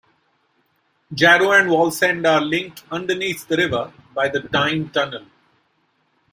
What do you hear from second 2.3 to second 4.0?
linked underneath the river